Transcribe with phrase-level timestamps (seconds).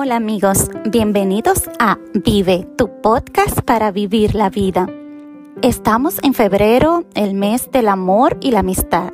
[0.00, 4.88] Hola amigos, bienvenidos a Vive, tu podcast para vivir la vida.
[5.60, 9.12] Estamos en febrero, el mes del amor y la amistad.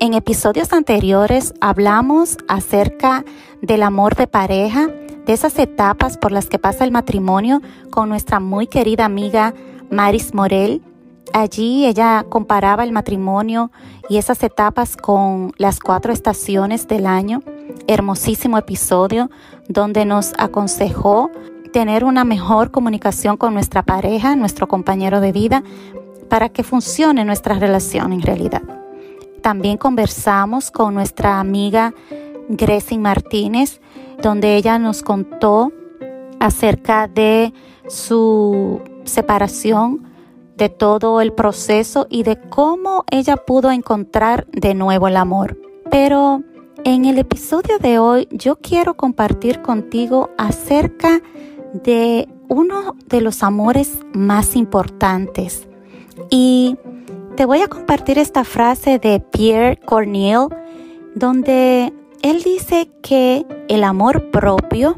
[0.00, 3.24] En episodios anteriores hablamos acerca
[3.62, 4.88] del amor de pareja,
[5.24, 9.54] de esas etapas por las que pasa el matrimonio con nuestra muy querida amiga
[9.90, 10.82] Maris Morel.
[11.34, 13.70] Allí ella comparaba el matrimonio
[14.08, 17.42] y esas etapas con las cuatro estaciones del año.
[17.86, 19.30] Hermosísimo episodio
[19.68, 21.30] donde nos aconsejó
[21.72, 25.62] tener una mejor comunicación con nuestra pareja, nuestro compañero de vida,
[26.28, 28.62] para que funcione nuestra relación en realidad.
[29.40, 31.94] También conversamos con nuestra amiga
[32.48, 33.80] Gracie Martínez,
[34.22, 35.72] donde ella nos contó
[36.40, 37.52] acerca de
[37.88, 40.11] su separación,
[40.56, 45.58] de todo el proceso y de cómo ella pudo encontrar de nuevo el amor.
[45.90, 46.42] Pero
[46.84, 51.20] en el episodio de hoy yo quiero compartir contigo acerca
[51.72, 55.68] de uno de los amores más importantes.
[56.30, 56.76] Y
[57.36, 60.48] te voy a compartir esta frase de Pierre Corneille,
[61.14, 64.96] donde él dice que el amor propio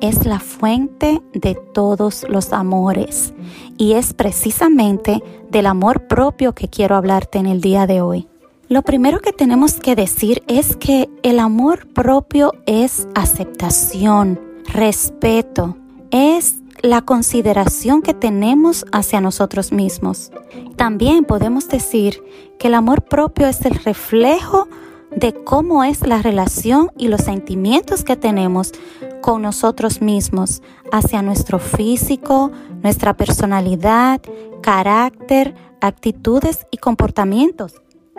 [0.00, 3.32] es la fuente de todos los amores.
[3.76, 8.28] Y es precisamente del amor propio que quiero hablarte en el día de hoy.
[8.68, 14.40] Lo primero que tenemos que decir es que el amor propio es aceptación,
[14.72, 15.76] respeto,
[16.10, 20.30] es la consideración que tenemos hacia nosotros mismos.
[20.76, 22.22] También podemos decir
[22.58, 24.68] que el amor propio es el reflejo
[25.10, 28.72] de cómo es la relación y los sentimientos que tenemos
[29.20, 32.50] con nosotros mismos hacia nuestro físico,
[32.82, 34.20] nuestra personalidad,
[34.62, 37.74] carácter, actitudes y comportamientos.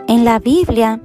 [0.07, 1.01] En la Biblia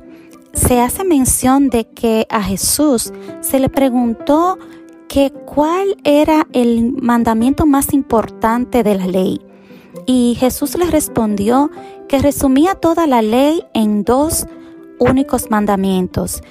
[0.52, 4.58] se hace mención de que a Jesús se le preguntó
[5.08, 9.40] que cuál era el mandamiento más importante de la ley.
[10.06, 11.70] Y Jesús le respondió
[12.08, 14.46] que resumía toda la ley en dos
[14.98, 16.42] únicos mandamientos,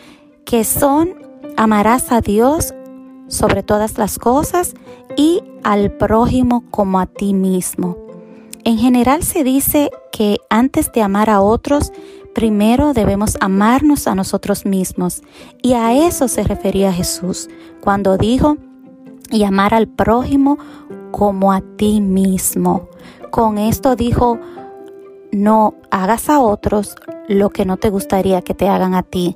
[0.46, 1.16] que son
[1.58, 2.74] amarás a Dios
[3.28, 4.76] sobre todas las cosas
[5.18, 7.98] y al prójimo como a ti mismo.
[8.64, 11.92] En general se dice que antes de amar a otros,
[12.34, 15.22] primero debemos amarnos a nosotros mismos.
[15.62, 17.48] Y a eso se refería Jesús
[17.82, 18.58] cuando dijo,
[19.32, 20.58] y amar al prójimo
[21.12, 22.90] como a ti mismo.
[23.32, 24.40] Con esto dijo,
[25.32, 26.96] no hagas a otros
[27.28, 29.36] lo que no te gustaría que te hagan a ti.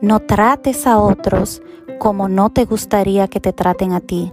[0.00, 1.62] No trates a otros
[1.98, 4.32] como no te gustaría que te traten a ti.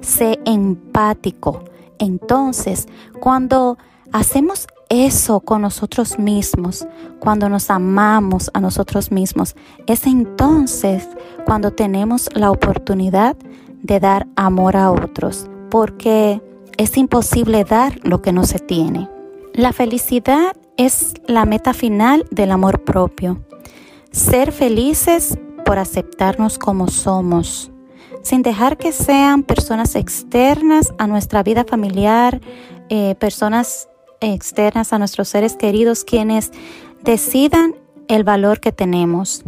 [0.00, 1.64] Sé empático.
[1.98, 2.88] Entonces,
[3.20, 3.78] cuando
[4.12, 6.86] hacemos eso con nosotros mismos,
[7.18, 11.08] cuando nos amamos a nosotros mismos, es entonces
[11.46, 13.36] cuando tenemos la oportunidad
[13.82, 16.42] de dar amor a otros, porque
[16.76, 19.08] es imposible dar lo que no se tiene.
[19.54, 23.40] La felicidad es la meta final del amor propio.
[24.12, 27.70] Ser felices por aceptarnos como somos,
[28.22, 32.40] sin dejar que sean personas externas a nuestra vida familiar,
[32.90, 33.88] eh, personas
[34.20, 36.52] externas a nuestros seres queridos quienes
[37.02, 37.74] decidan
[38.08, 39.42] el valor que tenemos.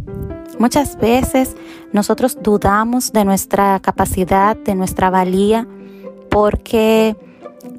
[0.59, 1.57] Muchas veces
[1.93, 5.67] nosotros dudamos de nuestra capacidad, de nuestra valía,
[6.31, 7.17] porque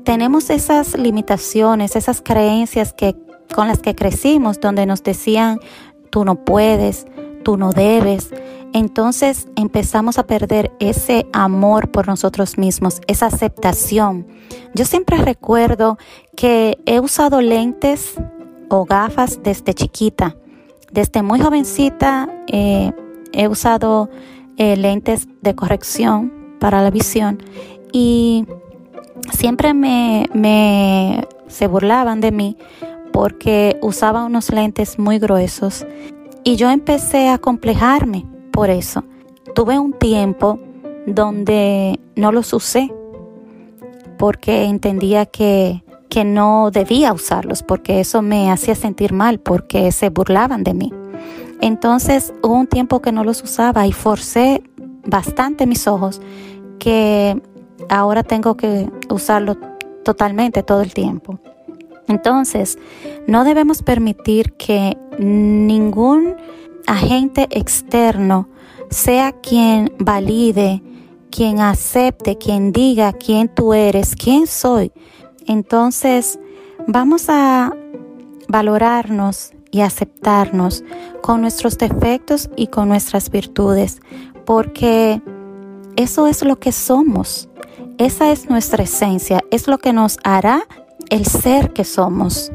[0.03, 3.16] tenemos esas limitaciones, esas creencias que,
[3.53, 5.59] con las que crecimos, donde nos decían,
[6.16, 7.06] tú no puedes,
[7.44, 8.30] tú no debes.
[8.72, 14.26] Entonces empezamos a perder ese amor por nosotros mismos, esa aceptación.
[14.74, 15.98] Yo siempre recuerdo
[16.38, 18.14] que he usado lentes
[18.70, 20.38] o gafas desde chiquita.
[20.90, 22.94] Desde muy jovencita eh,
[23.34, 24.09] he usado
[24.56, 27.44] eh, lentes de corrección para la visión
[27.92, 28.46] y
[29.34, 32.58] siempre me, me se burlaban de mí
[33.16, 35.88] porque usaba unos lentes muy gruesos
[36.44, 39.06] y yo empecé a complejarme por eso.
[39.56, 40.59] Tuve un tiempo
[41.08, 42.94] donde no los usé
[44.17, 50.09] porque entendía que, que no debía usarlos, porque eso me hacía sentir mal, porque se
[50.09, 50.91] burlaban de mí.
[51.62, 54.62] Entonces hubo un tiempo que no los usaba y forcé
[55.06, 56.20] bastante mis ojos
[56.79, 57.41] que
[57.88, 59.56] ahora tengo que usarlo
[60.03, 61.40] totalmente todo el tiempo.
[62.07, 62.78] Entonces,
[63.28, 66.35] no debemos permitir que ningún
[66.87, 68.47] agente externo
[68.90, 70.84] sea quien valide,
[71.31, 74.91] quien acepte, quien diga quién tú eres, quién soy.
[75.47, 76.40] Entonces,
[76.87, 77.73] vamos a
[78.47, 80.84] valorarnos y aceptarnos
[81.22, 83.99] con nuestros defectos y con nuestras virtudes,
[84.46, 85.22] porque
[85.96, 87.49] eso es lo que somos.
[87.97, 90.67] Esa es nuestra esencia, es lo que nos hará
[91.09, 92.52] el ser que somos.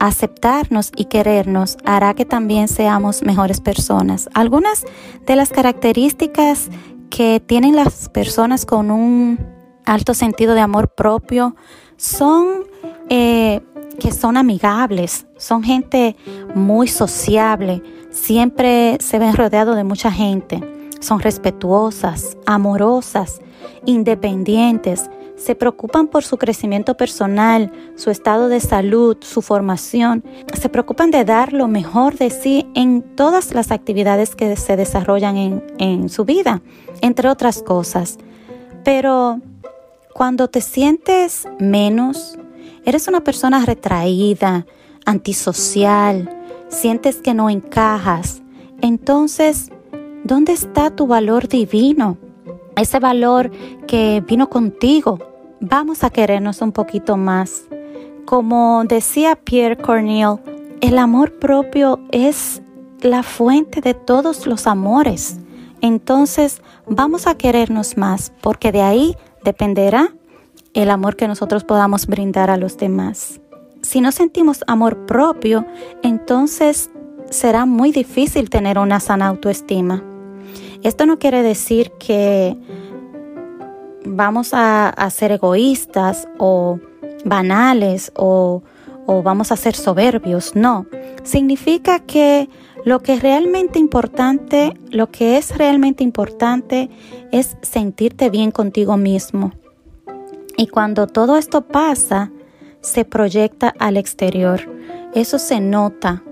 [0.00, 4.28] Aceptarnos y querernos hará que también seamos mejores personas.
[4.32, 4.84] Algunas
[5.26, 6.70] de las características
[7.10, 9.38] que tienen las personas con un
[9.84, 11.56] alto sentido de amor propio
[11.96, 12.64] son
[13.08, 13.60] eh,
[13.98, 16.16] que son amigables, son gente
[16.54, 20.60] muy sociable, siempre se ven rodeados de mucha gente,
[21.00, 23.40] son respetuosas, amorosas,
[23.84, 25.10] independientes,
[25.48, 30.22] se preocupan por su crecimiento personal, su estado de salud, su formación,
[30.52, 35.38] se preocupan de dar lo mejor de sí en todas las actividades que se desarrollan
[35.38, 36.60] en, en su vida,
[37.00, 38.18] entre otras cosas.
[38.84, 39.40] Pero
[40.12, 42.38] cuando te sientes menos,
[42.84, 44.66] eres una persona retraída,
[45.06, 46.28] antisocial,
[46.68, 48.42] sientes que no encajas,
[48.82, 49.70] entonces,
[50.24, 52.18] ¿dónde está tu valor divino?
[52.76, 53.50] Ese valor
[53.86, 55.18] que vino contigo.
[55.60, 57.64] Vamos a querernos un poquito más.
[58.24, 60.38] Como decía Pierre Corneille,
[60.80, 62.62] el amor propio es
[63.00, 65.38] la fuente de todos los amores.
[65.80, 70.12] Entonces, vamos a querernos más, porque de ahí dependerá
[70.74, 73.40] el amor que nosotros podamos brindar a los demás.
[73.82, 75.66] Si no sentimos amor propio,
[76.04, 76.88] entonces
[77.30, 80.04] será muy difícil tener una sana autoestima.
[80.84, 82.56] Esto no quiere decir que
[84.18, 86.80] vamos a, ser egoístas o
[87.24, 88.64] banales o,
[89.06, 90.86] o vamos a ser soberbios, no.
[91.22, 92.48] Significa que
[92.84, 96.90] lo que es realmente importante, lo que es realmente importante
[97.30, 99.52] es sentirte bien contigo mismo.
[100.56, 102.32] Y cuando todo esto pasa,
[102.80, 104.60] se proyecta al exterior.
[105.14, 106.24] Eso se nota.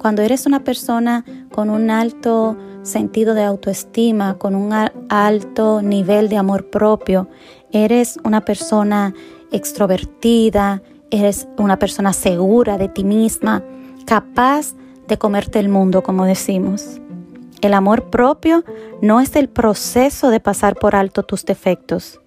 [0.00, 2.56] Cuando eres una persona con un alto
[2.86, 4.72] sentido de autoestima, con un
[5.08, 7.28] alto nivel de amor propio,
[7.72, 9.12] eres una persona
[9.50, 13.62] extrovertida, eres una persona segura de ti misma,
[14.06, 14.74] capaz
[15.08, 17.00] de comerte el mundo, como decimos.
[17.60, 18.64] El amor propio
[19.02, 22.20] no es el proceso de pasar por alto tus defectos,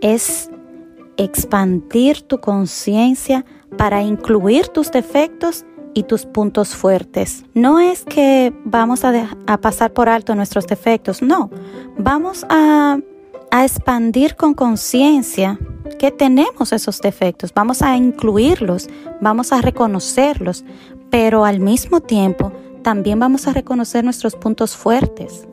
[0.00, 0.50] es
[1.16, 3.44] expandir tu conciencia
[3.76, 5.64] para incluir tus defectos
[5.94, 7.44] y tus puntos fuertes.
[7.54, 9.28] No es que vamos a,
[9.60, 11.50] pasar por alto nuestros defectos, no,
[11.96, 12.98] vamos a,
[13.50, 15.58] expandir con conciencia
[15.98, 18.90] que tenemos esos defectos, vamos a incluirlos,
[19.22, 20.66] vamos a reconocerlos,
[21.08, 22.52] pero al mismo tiempo
[22.82, 25.48] también vamos a reconocer nuestros puntos fuertes.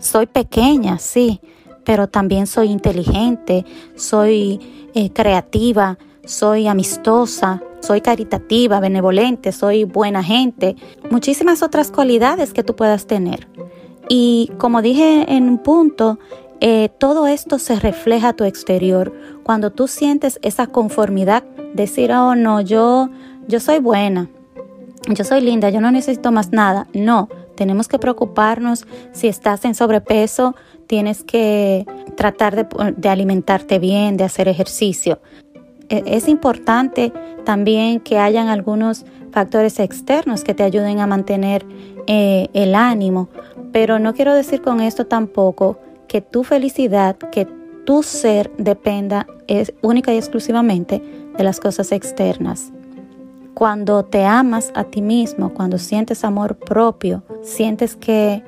[0.00, 1.40] Soy pequeña, sí,
[1.84, 3.64] pero también soy inteligente,
[3.94, 10.76] soy eh, creativa, soy amistosa, soy caritativa, benevolente, soy buena gente,
[11.10, 13.46] muchísimas otras cualidades que tú puedas tener.
[14.08, 16.18] Y como dije en un punto,
[16.60, 19.12] eh, todo esto se refleja a tu exterior.
[19.42, 21.44] Cuando tú sientes esa conformidad,
[21.74, 23.10] decir, oh no, yo,
[23.48, 24.30] yo soy buena,
[25.08, 26.86] yo soy linda, yo no necesito más nada.
[26.94, 30.54] No, tenemos que preocuparnos si estás en sobrepeso,
[30.86, 31.86] tienes que
[32.16, 35.20] tratar de, alimentarte bien, de hacer ejercicio.
[35.88, 37.12] E, es importante
[37.44, 41.64] también que hayan algunos factores externos que te ayuden a mantener
[42.06, 43.28] eh, el ánimo,
[43.72, 45.78] pero no quiero decir con esto tampoco
[46.08, 47.46] que tu felicidad, que
[47.84, 51.02] tu ser dependa es única y exclusivamente
[51.36, 52.72] de las cosas externas.
[53.54, 58.42] Cuando te amas a ti mismo, cuando sientes amor propio, sientes que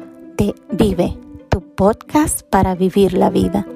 [0.72, 1.18] Vive,
[1.50, 3.66] tu podcast para vivir la vida.